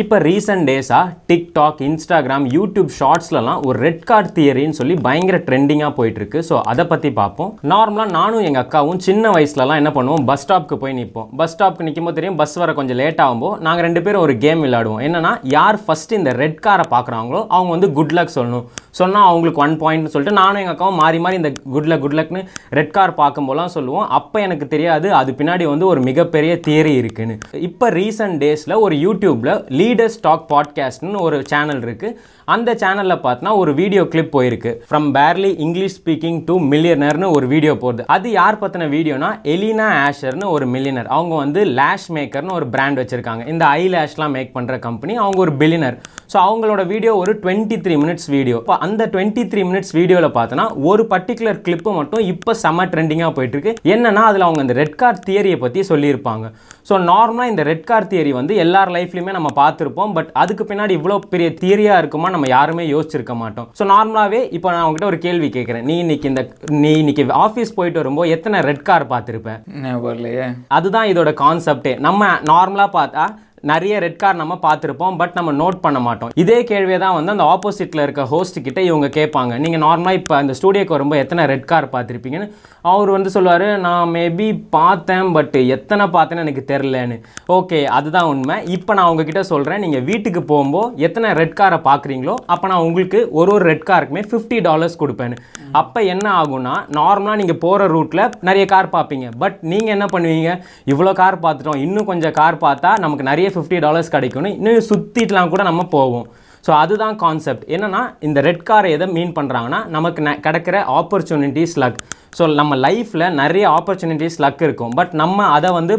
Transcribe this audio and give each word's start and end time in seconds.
இப்போ 0.00 0.16
ரீசெண்ட் 0.26 0.64
டேஸாக 0.68 1.06
TikTok 1.30 1.80
Instagram 1.86 2.44
YouTube 2.56 2.90
ஷார்ட்ஸ்லலாம் 2.98 3.62
ஒரு 3.68 3.78
ரெட் 3.84 4.04
கார்ட் 4.10 4.28
தியரின்னு 4.36 4.76
சொல்லி 4.80 4.94
பயங்கர 5.06 5.38
ட்ரெண்டிங்காக 5.48 5.92
போயிட்டுருக்கு. 5.96 6.40
ஸோ 6.48 6.54
அதை 6.72 6.84
பற்றி 6.92 7.10
பார்ப்போம் 7.16 7.50
நார்மலாக 7.72 8.14
நானும் 8.18 8.44
எங்கள் 8.48 8.62
அக்காவும் 8.64 9.00
சின்ன 9.06 9.32
வயசுலலாம் 9.36 9.80
என்ன 9.82 9.90
பண்ணுவோம்? 9.96 10.24
பஸ் 10.28 10.42
ஸ்டாப்க்கு 10.44 10.76
போய் 10.82 10.94
நிற்போம் 10.98 11.30
பஸ் 11.40 11.52
ஸ்டாப்க்கு 11.54 11.86
நிற்கும் 11.86 12.06
போது 12.08 12.16
தெரியும் 12.18 12.38
பஸ் 12.42 12.54
வர 12.62 12.74
கொஞ்சம் 12.80 12.98
லேட் 13.02 13.22
ஆகும்போது 13.24 13.58
நாங்கள் 13.68 13.86
ரெண்டு 13.86 14.02
பேரும் 14.04 14.24
ஒரு 14.26 14.36
கேம் 14.44 14.62
விளையாடுவோம். 14.66 15.02
என்னன்னா 15.06 15.32
யார் 15.56 15.78
ஃபஸ்ட்டு 15.86 16.18
இந்த 16.20 16.34
ரெட் 16.42 16.62
காரை 16.66 16.84
பார்க்குறாங்களோ 16.94 17.40
அவங்க 17.56 17.70
வந்து 17.76 17.90
குட் 17.98 18.14
லக் 18.18 18.36
சொல்லணும். 18.36 18.68
சொன்னால் 19.00 19.26
அவங்களுக்கு 19.30 19.62
ஒன் 19.64 19.76
பாயிண்ட்னு 19.82 20.12
சொல்லிட்டு 20.14 20.38
நானும் 20.40 20.60
எங்கள் 20.62 20.74
அக்காவும் 20.76 21.00
மாறி 21.02 21.18
மாறி 21.24 21.40
இந்த 21.40 21.52
குட் 21.74 21.90
லக் 21.90 22.04
குட் 22.06 22.16
லக்னு 22.20 22.40
ரெட் 22.80 22.94
கார் 22.98 23.16
பார்க்கும்போதெல்லாம் 23.22 23.74
சொல்லுவோம். 23.78 24.06
அப்போ 24.20 24.38
எனக்கு 24.46 24.68
தெரியாது 24.76 25.10
அது 25.22 25.36
பின்னாடி 25.42 25.66
வந்து 25.72 25.86
ஒரு 25.92 26.00
மிகப்பெரிய 26.08 26.54
தியரி 26.68 26.94
இருக்குன்னு. 27.02 27.36
இப்போ 27.70 27.88
ரீசெண்ட் 28.00 28.40
டேஸில் 28.46 28.80
ஒரு 28.86 28.96
யூடியூப்பில் 29.04 29.54
லீடர் 29.88 30.06
ஸ்டாக் 30.06 30.50
பாட்காஸ்ட்னு 30.50 31.20
ஒரு 31.20 31.42
சேனல் 31.46 31.80
இருக்குது 31.80 32.14
அந்த 32.44 32.74
சேனலில் 32.74 33.22
பார்த்தனா 33.22 33.56
ஒரு 33.56 33.74
வீடியோ 33.74 34.08
கிளிப் 34.08 34.38
போயிருக்கு. 34.38 34.72
From 34.90 35.08
barely 35.16 35.58
English 35.58 36.00
speaking 36.00 36.42
to 36.44 36.60
மில்லியனர்னு 36.60 37.34
ஒரு 37.34 37.46
வீடியோ 37.46 37.76
போகுது. 37.76 38.04
அது 38.06 38.30
யார் 38.30 38.58
பற்றின 38.58 38.86
வீடியோனா 38.94 39.30
எலினா 39.54 39.86
ஆஷர்னு 40.06 40.44
ஒரு 40.44 40.66
மில்லியனர் 40.66 41.04
அவங்க 41.04 41.36
வந்து 41.36 41.64
லேஷ் 41.64 42.06
மேக்கர்னு 42.14 42.52
ஒரு 42.52 42.66
பிராண்ட் 42.66 42.98
வச்சுருக்காங்க. 42.98 43.48
இந்த 43.48 43.66
ஐ 43.66 43.88
லேஷ்லாம் 43.88 44.30
மேக் 44.30 44.56
பண்ணுற 44.56 44.78
கம்பெனி 44.78 45.16
அவங்க 45.16 45.38
ஒரு 45.38 45.52
பில்லினர் 45.52 45.98
ஸோ 46.32 46.36
அவங்களோட 46.46 46.82
வீடியோ 46.92 47.12
ஒரு 47.22 47.32
டுவெண்ட்டி 47.42 47.76
த்ரீ 47.84 47.94
மினிட்ஸ் 48.02 48.28
வீடியோ 48.36 48.56
இப்போ 48.62 48.74
அந்த 48.86 49.02
டுவெண்ட்டி 49.12 49.42
த்ரீ 49.52 49.62
மினிட்ஸ் 49.68 49.92
வீடியோவில் 49.98 50.34
பார்த்தோன்னா 50.38 50.66
ஒரு 50.90 51.02
பர்டிகுலர் 51.12 51.60
கிளிப்பு 51.66 51.90
மட்டும் 51.98 52.24
இப்போ 52.32 52.52
செம்ம 52.62 52.86
ட்ரெண்டிங்காக 52.92 53.32
போயிட்டு 53.36 53.56
இருக்கு 53.56 53.72
என்னன்னா 53.94 54.24
அதில் 54.30 54.46
அவங்க 54.46 54.62
இந்த 54.66 54.76
ரெட் 54.80 54.98
கார் 55.02 55.22
தியரியை 55.28 55.58
பற்றி 55.62 55.82
சொல்லியிருப்பாங்க. 55.90 56.44
ஸோ 56.88 56.96
நார்மலாக 57.10 57.52
இந்த 57.52 57.62
ரெட் 57.70 57.86
கார் 57.90 58.08
தியரி 58.10 58.30
வந்து 58.40 58.52
எல்லார் 58.64 58.92
லைஃப்லையுமே 58.96 59.32
நம்ம 59.38 59.48
பார்த்துருப்போம். 59.62 60.12
பட் 60.18 60.30
அதுக்கு 60.42 60.64
பின்னாடி 60.70 60.92
இவ்வளோ 60.98 61.16
பெரிய 61.32 61.48
தியரியாக 61.62 62.00
இருக்குமா 62.02 62.28
நம்ம 62.34 62.46
யாருமே 62.56 62.84
யோசிச்சிருக்க 62.94 63.34
மாட்டோம். 63.42 63.68
ஸோ 63.78 63.84
நார்மலாகவே 63.94 64.40
இப்போ 64.58 64.68
நான் 64.74 64.84
உங்ககிட்ட 64.86 65.10
ஒரு 65.12 65.20
கேள்வி 65.26 65.50
கேட்குறேன் 65.56 65.84
நீ 65.90 65.96
இன்னைக்கு 66.04 66.28
இந்த 66.32 66.44
நீ 66.84 66.92
இன்னைக்கு 67.02 67.24
ஆஃபீஸ் 67.46 67.76
போயிட்டு 67.80 68.02
வரும்போது 68.02 68.32
எத்தனை 68.36 68.60
ரெட் 68.70 68.86
கார் 68.90 69.10
பார்த்துருப்ப? 69.14 69.50
ஞாபகம் 69.84 70.16
இல்லையே. 70.18 70.46
அதுதான் 70.78 71.10
இதோட 71.14 71.32
கான்செப்டே 71.44 71.94
நம்ம 72.08 72.22
நார்மலாக 72.52 72.96
பார்த்தா 72.98 73.26
நிறைய 73.72 73.94
ரெட் 74.04 74.18
கார் 74.22 74.40
நம்ம 74.40 74.54
பார்த்துருப்போம் 74.66 75.16
பட் 75.20 75.36
நம்ம 75.38 75.52
நோட் 75.62 75.78
பண்ண 75.84 75.98
மாட்டோம். 76.06 76.32
இதே 76.42 76.58
கேள்வியை 76.70 76.98
தான் 77.04 77.16
வந்து 77.18 77.34
அந்த 77.34 77.46
ஆப்போசிட்டில் 77.54 78.04
இருக்க 78.04 78.24
ஹோஸ்ட் 78.32 78.58
கிட்ட 78.66 78.80
இவங்க 78.88 79.08
கேட்பாங்க. 79.18 79.52
நீங்கள் 79.64 79.82
நார்மலாக 79.86 80.20
இப்போ 80.20 80.36
அந்த 80.40 80.54
ஸ்டூடியோக்கு 80.58 80.96
வரும்போது 80.96 81.22
எத்தனை 81.24 81.44
ரெட் 81.52 81.68
கார் 81.72 81.92
பார்த்துருப்பீங்கன்னு? 81.94 82.48
அவர் 82.92 83.10
வந்து 83.16 83.30
சொல்லுவார் 83.36 83.66
நான் 83.86 84.12
மேபி 84.16 84.48
பார்த்தேன் 84.76 85.32
பட் 85.36 85.56
எத்தனை 85.76 86.04
பார்த்தேன்னு 86.16 86.44
எனக்கு 86.46 86.64
தெரிலன்னு 86.72 87.16
ஓகே 87.58 87.80
அதுதான் 87.98 88.28
உண்மை. 88.32 88.56
இப்போ 88.76 88.94
நான் 88.98 89.10
உங்ககிட்ட 89.12 89.42
சொல்கிறேன் 89.52 89.82
நீங்கள் 89.86 90.06
வீட்டுக்கு 90.10 90.42
போகும்போது 90.52 91.04
எத்தனை 91.08 91.30
ரெட் 91.40 91.58
காரை 91.60 91.80
பார்க்குறீங்களோ 91.88 92.36
அப்போ 92.54 92.66
நான் 92.72 92.84
உங்களுக்கு 92.88 93.20
ஒரு 93.38 93.52
ஒரு 93.56 93.64
ரெட் 93.70 93.88
காருக்குமே 93.90 94.22
ஃபிஃப்டி 94.30 94.58
டாலர்ஸ் 94.68 95.00
கொடுப்பேன்னு. 95.02 95.36
அப்போ 95.72 96.00
என்ன 96.02 96.26
ஆகும்னா 96.42 96.74
நார்மலாக 96.98 97.40
நீங்கள் 97.40 97.60
போகிற 97.64 97.86
ரூட்டில் 97.94 98.30
நிறைய 98.40 98.66
கார் 98.66 98.94
பார்ப்பீங்க. 98.96 99.28
பட் 99.38 99.58
நீங்கள் 99.60 99.94
என்ன 99.96 100.06
பண்ணுவீங்க? 100.12 100.52
இவ்வளோ 100.92 101.12
கார் 101.12 101.40
பார்த்துட்டோம். 101.44 101.80
இன்னும் 101.86 102.08
கொஞ்சம் 102.10 102.36
கார் 102.40 102.62
பார்த்தா 102.66 102.98
நமக்கு 103.04 103.28
நிறைய 103.30 103.48
ஃபிஃப்டி 103.54 103.80
டாலர்ஸ் 103.86 104.14
கிடைக்கும்னு 104.16 104.54
இன்னும் 104.58 104.88
சுற்றிட்டுலாம் 104.90 105.52
கூட 105.54 105.62
நம்ம 105.62 105.84
போவோம். 105.96 106.28
ஸோ 106.68 106.72
அதுதான் 106.74 107.16
கான்செப்ட் 107.16 107.64
என்னென்னா 107.68 108.14
இந்த 108.20 108.40
ரெட் 108.40 108.62
காரை 108.62 108.90
எதை 108.90 109.06
மீன் 109.08 109.32
பண்ணுறாங்கன்னா 109.32 109.86
நமக்கு 109.88 110.22
ந- 110.22 110.40
கிடைக்கிற 110.40 110.76
ஆப்பர்ச்சுனிட்டிஸ் 110.98 111.76
லக் 111.76 112.00
ஸோ 112.38 112.54
நம்ம 112.54 112.76
லைஃப்பில் 112.76 113.32
நிறைய 113.32 113.68
ஆப்பர்ச்சுனிட்டிஸ் 113.68 114.36
லக் 114.38 114.62
இருக்கும். 114.62 114.90
பட் 114.90 115.12
நம்ம 115.12 115.44
அதை 115.48 115.70
வந்து 115.70 115.94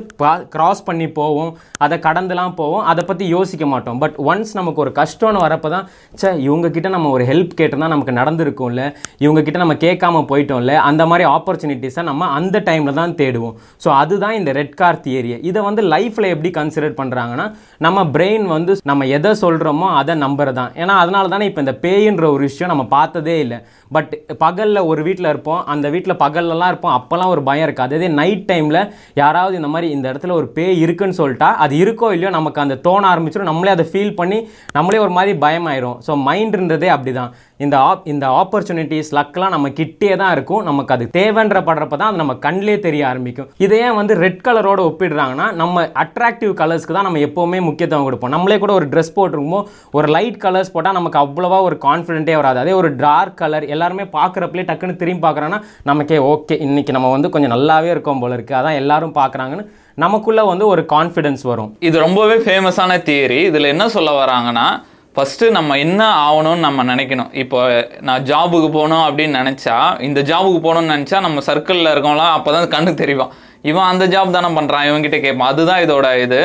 கிராஸ் 0.50 0.84
பண்ணி 0.84 1.10
போவோம். 1.10 1.50
அதை 1.78 1.98
கடந்துலாம் 1.98 2.54
போவோம். 2.54 2.84
அதை 2.84 3.06
பற்றி 3.06 3.28
யோசிக்க 3.28 3.66
மாட்டோம். 3.66 3.98
பட் 3.98 4.14
ஒன்ஸ் 4.26 4.54
நமக்கு 4.54 4.82
ஒரு 4.82 4.92
கஷ்டம்னு 4.96 5.40
வரப்போ 5.42 5.70
தான் 5.70 5.86
சே 6.16 6.32
இவங்கக்கிட்ட 6.48 6.90
நம்ம 6.90 7.10
ஒரு 7.10 7.24
ஹெல்ப் 7.24 7.54
கேட்டிருந்தா 7.58 7.88
நமக்கு 7.88 8.12
நடந்திருக்கும்ல. 8.12 8.84
இவங்கக்கிட்ட 9.20 9.58
நம்ம 9.58 9.74
கேட்காம 9.80 10.26
போயிட்டோம்ல. 10.30 10.76
அந்த 10.82 11.06
மாதிரி 11.06 11.30
ஆப்பர்ச்சுனிட்டிஸை 11.30 12.04
நம்ம 12.04 12.28
அந்த 12.30 12.60
டைமில் 12.60 12.94
தான் 12.94 13.16
தேடுவோம். 13.16 13.56
ஸோ 13.84 13.90
அதுதான் 13.96 14.34
இந்த 14.34 14.52
ரெட் 14.52 14.74
கார் 14.74 15.00
தியரியை 15.00 15.40
இதை 15.42 15.62
வந்து 15.62 15.82
லைஃப்பில் 15.88 16.30
எப்படி 16.30 16.52
கன்சிடர் 16.52 17.00
பண்ணுறாங்கன்னா 17.02 17.48
நம்ம 17.78 18.04
பிரெயின் 18.14 18.46
வந்து 18.48 18.76
நம்ம 18.84 19.06
எதை 19.12 19.32
சொல்கிறோமோ 19.42 19.90
அதை 19.94 20.16
நம்புறது 20.22 20.59
தான் 20.60 20.72
ஏன்னா 20.82 20.94
அதனால 21.04 21.28
தானே 21.34 21.48
இப்போ 21.50 21.62
இந்த 21.66 21.76
பேயின்ற 21.86 22.26
ஒரு 22.36 22.44
விஷயம் 22.50 22.72
நம்ம 22.74 22.86
பார்த்ததே 22.96 23.36
இல்லை. 23.46 23.60
பட் 23.96 24.12
பகலில் 24.44 24.88
ஒரு 24.92 25.02
வீட்டில் 25.08 25.30
இருப்போம். 25.32 25.62
அந்த 25.74 25.88
வீட்டில் 25.94 26.20
பகல்லலாம் 26.24 26.72
இருப்போம். 26.72 26.96
அப்போல்லாம் 26.98 27.32
ஒரு 27.36 27.42
பயம் 27.50 27.66
இருக்காது. 27.68 27.94
அதே 28.00 28.10
நைட் 28.20 28.44
டைமில் 28.52 28.82
யாராவது 29.22 29.54
இந்த 29.60 29.70
மாதிரி 29.74 29.88
இந்த 29.96 30.06
இடத்துல 30.12 30.36
ஒரு 30.40 30.48
பேய் 30.58 30.82
இருக்குன்னு 30.86 31.20
சொல்லிட்டா 31.22 31.50
அது 31.66 31.76
இருக்கோ 31.84 32.10
இல்லையோ 32.16 32.32
நமக்கு 32.38 32.64
அந்த 32.66 32.78
தோண 32.88 33.04
ஆரம்பிச்சிடும் 33.14 33.52
நம்மளே 33.52 33.74
அதை 33.76 33.86
ஃபீல் 33.92 34.18
பண்ணி 34.20 34.40
நம்மளே 34.78 35.02
ஒரு 35.06 35.14
மாதிரி 35.18 35.34
பயம் 35.46 35.70
ஆயிரும் 35.72 35.98
ஸோ 36.08 36.14
மைண்டுன்றதே 36.28 36.90
அப்படி 36.96 37.14
தான் 37.20 37.32
இந்த 37.66 37.76
ஆப் 37.88 38.04
இந்த 38.12 38.26
ஆப்பர்ச்சுனிட்டிஸ் 38.42 39.10
லக்லாம் 39.18 39.54
நம்ம 39.56 39.70
கிட்டே 39.80 40.12
தான் 40.22 40.34
இருக்கும். 40.36 40.62
நமக்கு 40.70 40.94
அது 40.96 41.06
தேவைன்ற 41.18 41.60
படுறப்ப 41.70 41.96
தான் 42.02 42.10
அது 42.12 42.22
நம்ம 42.22 42.36
கண்ணிலே 42.46 42.76
தெரிய 42.86 43.04
ஆரம்பிக்கும். 43.12 43.50
இதே 43.66 43.82
வந்து 44.00 44.14
ரெட் 44.24 44.44
கலரோட 44.48 44.80
ஒப்பிடுறாங்கன்னா 44.90 45.48
நம்ம 45.62 45.84
அட்ராக்டிவ் 46.04 46.54
கலர்ஸ்க்கு 46.62 46.96
தான் 46.98 47.08
நம்ம 47.08 47.24
எப்போவுமே 47.28 47.60
முக்கியத்துவம் 47.70 48.08
கொடுப்போம். 48.08 48.34
நம்மளே 48.36 48.58
கூட 48.64 48.74
ஒரு 48.80 48.88
ட்ரெஸ் 48.94 49.16
போட்டிருக்குமோ 49.18 49.62
ஒரு 50.00 50.10
லைட் 50.16 50.40
கலர்ஸ் 50.46 50.74
போட்டால் 50.76 50.98
நமக்கு 51.00 51.20
அவ்வளோவா 51.24 51.60
ஒரு 51.70 51.78
கான்ஃபிடென்ட்டே 51.88 52.38
வராது. 52.42 52.60
அதே 52.64 52.76
ஒரு 52.82 52.92
டார்க் 53.04 53.40
கலர் 53.42 53.66
எல்லாருமே 53.76 54.06
பார்க்குறப்பலே 54.18 54.66
டக்குன்னு 54.70 55.00
திரும்பி 55.02 55.24
பார்க்குறோன்னா 55.26 55.60
நமக்கே 55.90 56.20
ஓகே 56.34 56.58
இன்னைக்கு 56.68 56.96
நம்ம 56.98 57.12
வந்து 57.16 57.34
கொஞ்சம் 57.34 57.54
நல்லாவே 57.56 57.92
இருக்கோம் 57.96 58.24
போல 58.24 58.38
இருக்குது 58.38 58.60
அதான் 58.60 58.80
எல்லாரும் 58.84 59.18
பார்க்குறாங்கன்னு 59.20 59.66
நமக்குள்ள 60.04 60.42
வந்து 60.52 60.66
ஒரு 60.74 60.82
கான்ஃபிடன்ஸ் 60.94 61.44
வரும். 61.50 61.72
இது 61.88 61.96
ரொம்பவே 62.06 62.38
ஃபேமஸான 62.46 62.98
தியரி 63.10 63.42
இதில் 63.50 63.72
என்ன 63.74 63.88
சொல்ல 63.96 64.12
வராங்கன்னா 64.22 64.68
ஃபஸ்ட்டு 65.16 65.46
நம்ம 65.56 65.78
என்ன 65.84 66.02
ஆகணும்னு 66.26 66.64
நம்ம 66.66 66.84
நினைக்கணும். 66.90 67.30
இப்போ 67.44 67.60
நான் 68.08 68.26
ஜாபுக்கு 68.30 68.68
போகணும் 68.76 69.06
அப்படின்னு 69.08 69.38
நினச்சா 69.42 69.78
இந்த 70.08 70.20
ஜாபுக்கு 70.30 70.60
போகணும்னு 70.66 70.94
நினச்சா 70.96 71.20
நம்ம 71.26 71.42
சர்க்கிளில் 71.48 71.92
இருக்கவங்களாம் 71.94 72.36
அப்போ 72.38 72.50
தான் 72.56 72.68
கண்ணுக்கு 72.74 73.02
தெரியும். 73.04 73.32
இவன் 73.62 73.90
அந்த 73.92 74.06
ஜாப் 74.14 74.36
தானே 74.36 74.50
பண்ணுறான் 74.58 74.86
இவன்கிட்ட 74.90 75.20
கேட்பான். 75.26 75.52
அதுதான் 75.54 75.82
இதோட 75.86 76.10
இது. 76.26 76.42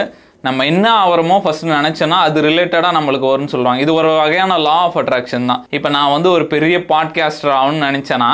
நம்ம 0.47 0.64
என்ன 0.70 0.86
ஆகிறோமோ 1.02 1.36
ஃபர்ஸ்ட் 1.42 1.66
நினச்சோன்னா 1.75 2.16
அது 2.28 2.38
ரிலேட்டடாக 2.48 2.97
நம்மளுக்கு 2.97 3.28
வரும்னு 3.32 3.52
சொல்லுவாங்க. 3.52 3.82
இது 3.84 3.92
ஒரு 4.00 4.10
வகையான 4.22 4.58
லா 4.66 4.76
ஆஃப் 4.86 4.98
அட்ராக்ஷன் 5.02 5.50
தான். 5.50 5.62
இப்போ 5.76 5.88
நான் 5.96 6.14
வந்து 6.16 6.31
ஒரு 6.31 6.46
பெரிய 6.54 6.78
பாட்காஸ்டர் 6.92 7.54
ஆகணும்னு 7.60 7.88
நினச்சேன்னா 7.91 8.31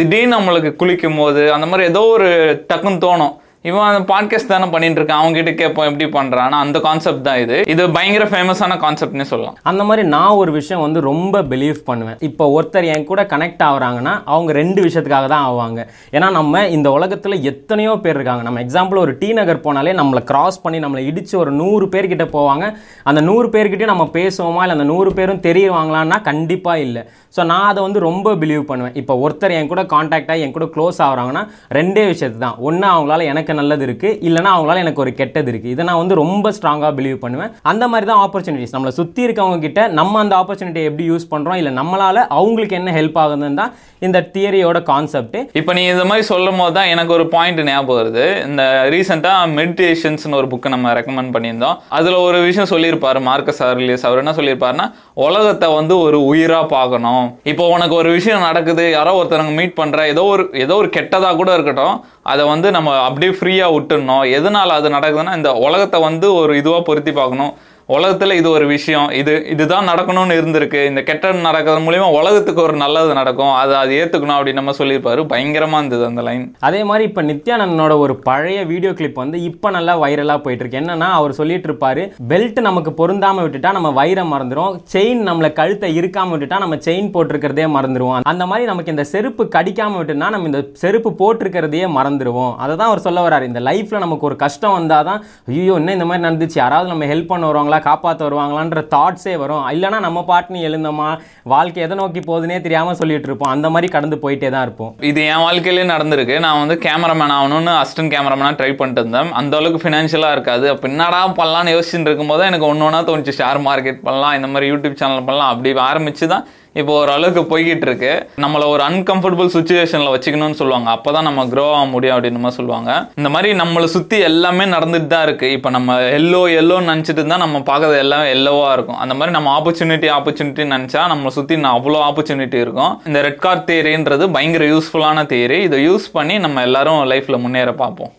திடீர்னு 0.00 0.34
நம்மளுக்கு 0.36 0.70
குளிக்கும் 0.80 1.20
போது 1.22 1.42
அந்த 1.56 1.66
மாதிரி 1.70 1.88
ஏதோ 1.92 2.02
ஒரு 2.16 2.28
டக்குன்னு 2.72 3.04
தோணும். 3.06 3.34
இவன் 3.68 3.86
அந்த 3.88 4.00
பாட்காஸ்ட் 4.12 4.50
தானே 4.52 4.66
பண்ணிட்டு 4.70 4.98
இருக்கான் 5.00 5.20
அவங்க 5.22 5.36
கிட்ட 5.38 5.52
கேட்போம் 5.58 5.88
எப்படி 5.88 6.06
பண்றான் 6.16 6.54
அந்த 6.60 6.78
கான்செப்ட் 6.86 7.22
தான் 7.26 7.40
இது. 7.42 7.56
இது 7.72 7.82
பயங்கர 7.96 8.24
ஃபேமஸான 8.32 8.76
கான்செப்ட்னே 8.84 9.26
சொல்லலாம். 9.32 9.56
அந்த 9.70 9.82
மாதிரி 9.88 10.02
நான் 10.14 10.38
ஒரு 10.40 10.52
விஷயம் 10.56 10.82
வந்து 10.84 11.00
ரொம்ப 11.00 11.42
பிலீவ் 11.42 11.78
பண்ணுவேன். 11.90 12.16
இப்போ 12.28 12.44
ஒருத்தர் 12.56 12.88
என் 12.94 13.06
கூட 13.10 13.22
கனெக்ட் 13.32 13.62
ஆகுறாங்கன்னா 13.68 14.14
அவங்க 14.32 14.52
ரெண்டு 14.60 14.80
விஷயத்துக்காக 14.86 15.28
தான் 15.34 15.46
ஆவாங்க. 15.50 15.80
ஏன்னா 16.16 16.30
நம்ம 16.38 16.64
இந்த 16.76 16.90
உலகத்தில் 16.90 17.42
எத்தனையோ 17.52 17.94
பேர் 18.06 18.18
இருக்காங்க. 18.18 18.42
நம்ம 18.48 18.60
எக்ஸாம்பிள் 18.64 19.02
ஒரு 19.04 19.14
டி 19.22 19.28
நகர் 19.40 19.64
போனாலே 19.66 19.94
நம்மளை 20.00 20.22
கிராஸ் 20.32 20.62
பண்ணி 20.64 20.80
நம்மளை 20.86 21.04
இடிச்சு 21.12 21.36
ஒரு 21.42 21.52
நூறு 21.60 21.86
பேர்கிட்ட 21.94 22.26
போவாங்க. 22.36 22.64
அந்த 23.10 23.20
நூறு 23.30 23.48
பேர்கிட்டயும் 23.48 23.94
நம்ம 23.94 24.08
பேசுவோமா? 24.18 24.62
இல்லை 24.66 24.76
அந்த 24.78 24.88
நூறு 24.92 25.12
பேரும் 25.20 25.42
தெரியவாங்களான்னா 25.48 26.20
கண்டிப்பாக 26.30 26.84
இல்லை. 26.88 27.04
ஸோ 27.36 27.42
நான் 27.52 27.68
அதை 27.70 27.80
வந்து 27.82 28.00
ரொம்ப 28.08 28.34
பிலீவ் 28.42 28.64
பண்ணுவேன். 28.72 28.94
இப்போ 29.02 29.14
ஒருத்தர் 29.24 29.56
என் 29.60 29.70
கூட 29.70 29.82
கான்டாக்ட் 29.94 30.30
ஆகி 30.32 30.44
என் 30.46 30.56
கூட 30.58 30.66
க்ளோஸ் 30.74 30.98
ஆகுறாங்கன்னா 31.06 31.44
ரெண்டே 31.78 32.04
விஷயத்து 32.12 32.38
தான் 32.46 32.58
ஒன்று 32.68 32.86
அவங்களால 32.94 33.24
எனக்கு 33.24 33.50
நல்லது 33.60 33.84
இருக்குது 33.88 34.18
இல்லைனா 34.28 34.50
அவங்களால 34.54 34.82
எனக்கு 34.84 35.02
ஒரு 35.04 35.12
கெட்டது 35.20 35.50
இருக்குது 35.52 35.74
இதை 35.76 35.86
நான் 35.90 36.00
வந்து 36.02 36.20
ரொம்ப 36.22 36.52
ஸ்ட்ராங்காக 36.56 36.92
பிலீவ் 36.98 37.18
பண்ணுவேன். 37.24 37.52
அந்த 37.72 37.84
மாதிரி 37.92 38.08
தான் 38.10 38.22
ஆப்பர்ச்சுனிட்டிஸ் 38.26 38.74
நம்மளை 38.76 38.92
சுற்றி 39.00 39.22
இருக்கவங்க 39.26 39.60
கிட்ட 39.66 39.80
நம்ம 40.00 40.20
அந்த 40.24 40.34
ஆப்பர்ச்சுனிட்டியை 40.40 40.88
எப்படி 40.90 41.06
யூஸ் 41.12 41.30
பண்ணுறோம் 41.32 41.60
இல்லை 41.62 41.72
நம்மளால 41.80 42.26
அவங்களுக்கு 42.38 42.76
என்ன 42.80 42.92
ஹெல்ப் 42.98 43.18
ஆகுதுன்னு 43.24 43.60
தான் 43.62 43.72
இந்த 44.06 44.18
தியரியோட 44.34 44.78
கான்செப்ட் 44.92 45.36
இப்போ 45.58 45.72
நீ 45.78 45.82
இந்த 45.94 46.04
மாதிரி 46.10 46.24
சொல்லும் 46.32 46.60
போது 46.60 46.74
தான் 46.78 46.88
எனக்கு 46.94 47.12
ஒரு 47.16 47.24
பாயிண்ட் 47.34 47.60
ஞாபகம் 47.68 47.98
வருது. 47.98 48.24
இந்த 48.48 48.62
ரீசெண்டாக 48.94 49.50
மெடிடேஷன்ஸ்னு 49.58 50.38
ஒரு 50.40 50.48
புக்கை 50.52 50.70
நம்ம 50.74 50.94
ரெக்கமெண்ட் 50.98 51.34
பண்ணியிருந்தோம். 51.34 51.76
அதில் 51.98 52.16
ஒரு 52.26 52.38
விஷயம் 52.48 52.70
சொல்லியிருப்பார் 52.72 53.20
மார்க்கஸ் 53.28 53.62
ஆர்லியஸ். 53.68 54.06
அவர் 54.08 54.22
என்ன 54.22 54.34
சொல்லியிருப்பாருன்னா 54.38 54.86
உலகத்தை 55.26 55.68
வந்து 55.78 55.94
ஒரு 56.06 56.18
உயிராக 56.30 56.66
பார்க்கணும். 56.76 57.26
இப்போ 57.52 57.66
உனக்கு 57.76 57.96
ஒரு 58.00 58.10
விஷயம் 58.18 58.46
நடக்குது. 58.48 58.86
யாரோ 58.96 59.12
ஒருத்தவங்க 59.20 59.54
மீட் 59.60 59.78
பண்ணுற 59.80 60.08
ஏதோ 60.14 60.24
ஒரு 60.34 60.44
ஏதோ 60.64 60.76
ஒரு 60.82 60.90
கெட்டதாக 60.96 61.38
கூட 61.42 61.50
இருக்கட்டும். 61.58 61.96
அதை 62.32 62.42
வந்து 62.52 62.68
நம்ம 62.76 62.90
அப்படியே 63.08 63.32
ஃப்ரீயாக 63.42 63.74
விட்டுடணும். 63.76 64.24
எதனால் 64.38 64.70
அது 64.70 64.88
நடக்குதுன்னா 64.88 65.36
இந்த 65.36 65.52
உலகத்தை 65.66 66.00
வந்து 66.00 66.34
ஒரு 66.34 66.52
இதுவாக 66.54 66.82
பொருத்தி 66.82 67.12
பார்க்கணும். 67.12 67.54
உலகத்தில் 67.96 68.36
இது 68.40 68.48
ஒரு 68.56 68.66
விஷயம். 68.72 69.06
இது 69.20 69.32
இதுதான் 69.52 69.88
நடக்கணும்னு 69.90 70.34
இருந்திருக்கு. 70.40 70.80
இந்த 70.90 71.00
கெட்டது 71.08 71.38
நடக்கிறது 71.46 71.80
மூலியமாக 71.86 72.18
உலகத்துக்கு 72.18 72.60
ஒரு 72.66 72.76
நல்லது 72.82 73.12
நடக்கும். 73.18 73.52
அதை 73.60 73.74
அது 73.82 73.92
ஏற்றுக்கணும் 74.00 74.36
அப்படின்னு 74.36 74.60
நம்ம 74.60 74.74
சொல்லியிருப்பாரு. 74.80 75.22
பயங்கரமாக 75.32 75.80
இருந்தது 75.82 76.04
அந்த 76.10 76.22
லைன் 76.28 76.44
அதே 76.68 76.80
மாதிரி 76.90 77.06
இப்போ 77.10 77.22
நித்யானந்தனோட 77.30 77.94
ஒரு 78.04 78.16
பழைய 78.28 78.60
வீடியோ 78.72 78.92
கிளிப் 79.00 79.20
வந்து 79.22 79.40
இப்போ 79.50 79.70
நல்லா 79.76 79.96
வைரலாக 80.04 80.40
போயிட்டு 80.44 80.64
இருக்கு. 80.64 80.80
என்னன்னா 80.82 81.08
அவர் 81.18 81.38
சொல்லிட்டு 81.40 81.68
இருப்பாரு 81.70 82.04
பெல்ட் 82.32 82.60
நமக்கு 82.68 82.92
பொருந்தாமல் 83.00 83.46
விட்டுட்டா 83.46 83.72
நம்ம 83.78 83.92
வைரம் 84.00 84.32
மறந்துடும் 84.34 84.78
செயின் 84.94 85.22
நம்மளை 85.30 85.50
கழுத்தை 85.60 85.90
இருக்காமல் 86.00 86.34
விட்டுட்டா 86.34 86.60
நம்ம 86.64 86.78
செயின் 86.88 87.12
போட்டிருக்கிறதே 87.16 87.66
மறந்துடுவோம் 87.76 88.28
அந்த 88.32 88.46
மாதிரி 88.52 88.70
நமக்கு 88.72 88.94
இந்த 88.96 89.06
செருப்பு 89.12 89.42
கடிக்காமல் 89.56 90.00
விட்டுனா 90.00 90.30
நம்ம 90.36 90.50
இந்த 90.52 90.62
செருப்பு 90.84 91.12
போட்டிருக்கிறதையே 91.22 91.88
மறந்துடுவோம் 91.98 92.54
அதை 92.62 92.72
தான் 92.76 92.90
அவர் 92.92 93.04
சொல்ல 93.08 93.26
வராரு 93.28 93.50
இந்த 93.50 93.62
லைஃப்பில் 93.68 94.04
நமக்கு 94.06 94.28
ஒரு 94.30 94.38
கஷ்டம் 94.44 94.76
வந்தாதான் 94.78 95.20
ஐயோ 95.50 95.76
என்ன 95.80 95.94
இந்த 95.98 96.08
மாதிரி 96.08 96.26
நடந்துச்சு. 96.28 96.58
யாராவது 96.64 96.92
நம்ம 96.94 97.06
ஹெல்ப் 97.12 97.30
பண்ண 97.30 97.44
வருவாங்களா? 97.50 97.78
காப்பாற்ற 97.86 98.28
வருவாங்களான்ற 98.28 98.82
தாட்ஸே 98.94 99.34
வரும். 99.42 99.62
இல்லைனா 99.74 99.98
நம்ம 100.06 100.24
பாட்டுன்னு 100.30 100.64
எழுந்தோமா? 100.68 101.08
வாழ்க்கை 101.54 101.82
எதை 101.86 101.96
நோக்கி 102.00 102.22
போகுதுன்னே 102.28 102.58
தெரியாமல் 102.66 102.98
சொல்லிட்டு 103.00 103.28
இருப்போம். 103.30 103.52
அந்த 103.54 103.70
மாதிரி 103.74 103.90
கடந்து 103.96 104.18
போயிட்டே 104.24 104.50
தான் 104.54 104.66
இருப்போம். 104.68 104.92
இது 105.10 105.20
என் 105.32 105.44
வாழ்க்கையிலே 105.46 105.86
நடந்திருக்கு. 105.94 106.36
நான் 106.46 106.60
வந்து 106.62 106.76
கேமராமேன் 106.86 107.36
ஆகணும்னு 107.38 107.74
அஸ்டன் 107.82 108.12
கேமராமேனாக 108.14 108.58
ட்ரை 108.60 108.70
பண்ணிட்டு 108.80 109.02
இருந்தேன். 109.04 109.32
அந்த 109.42 109.60
அளவுக்கு 109.60 109.82
ஃபினான்ஷியலாக 109.84 110.36
இருக்காது. 110.38 110.68
அப்போ 110.74 110.88
என்னடா 110.92 111.20
பண்ணலாம்னு 111.42 111.76
யோசிச்சுட்டு 111.76 112.10
இருக்கும்போது 112.10 112.44
எனக்கு 112.50 112.68
ஒன்று 112.70 112.86
ஒன்றா 112.88 113.02
தோணுச்சு. 113.10 113.38
ஷேர் 113.42 113.60
மார்க்கெட் 113.68 114.02
பண்ணலாம் 114.08 114.36
இந்த 114.40 114.50
மாதிரி 114.54 114.70
யூடியூப் 114.72 115.00
சேனல் 115.02 115.28
பண்ணலாம். 115.30 115.52
அப்படி 115.54 115.72
ஆரம்பிச்சு 115.90 116.26
தான் 116.34 116.44
இப்போ 116.80 116.92
ஓரளவுக்கு 116.98 117.42
போய்கிட்டு 117.50 117.86
இருக்கு 117.88 118.12
நம்மளை 118.42 118.66
ஒரு 118.74 118.82
அன்கம்ஃபர்டபுள் 118.88 119.50
சுச்சுவேஷனில் 119.56 120.12
வச்சுக்கணும்னு 120.14 120.58
சொல்லுவாங்க. 120.60 120.88
அப்போ 120.96 121.10
தான் 121.16 121.26
நம்ம 121.28 121.44
க்ரோ 121.52 121.64
ஆக 121.78 121.86
முடியும் 121.94 122.14
அப்படின்னு 122.16 122.42
மாதிரி 122.44 122.58
சொல்லுவாங்க. 122.60 122.90
இந்த 123.20 123.30
மாதிரி 123.34 123.50
நம்மளை 123.62 123.88
சுற்றி 123.96 124.18
எல்லாமே 124.28 124.66
நடந்துட்டு 124.74 125.10
தான் 125.14 125.26
இருக்கு. 125.28 125.48
இப்போ 125.56 125.70
நம்ம 125.76 125.98
எல்லோ 126.18 126.40
எல்லோன்னு 126.60 126.90
நினச்சிட்டு 126.92 127.20
இருந்தால் 127.22 127.44
நம்ம 127.44 127.60
பார்க்கறது 127.70 127.98
எல்லாமே 128.04 128.30
எல்லோவாக 128.36 128.72
இருக்கும். 128.76 129.00
அந்த 129.04 129.16
மாதிரி 129.18 129.36
நம்ம 129.38 129.50
ஆப்பர்ச்சுனிட்டி 129.58 130.10
ஆப்பர்ச்சுனிட்டி 130.18 130.66
நினச்சா 130.74 131.02
நம்மளை 131.12 131.32
சுற்றி 131.38 131.60
அவ்வளோ 131.74 132.00
ஆப்பர்ச்சுனிட்டி 132.08 132.58
இருக்கும். 132.64 132.94
இந்த 133.10 133.20
ரெட் 133.28 133.42
கார்ட் 133.46 133.68
தேரின்றது 133.72 134.26
பயங்கர 134.38 134.70
யூஸ்ஃபுல்லான 134.72 135.26
தேரி 135.34 135.60
இதை 135.68 135.80
யூஸ் 135.88 136.08
பண்ணி 136.16 136.36
நம்ம 136.46 136.66
எல்லாரும் 136.70 137.00
லைஃப்பில் 137.14 137.42
முன்னேற 137.44 137.72
பார்ப்போம். 137.84 138.12